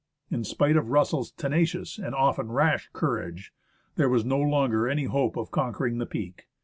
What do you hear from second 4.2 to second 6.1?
no longer any hope of conquering the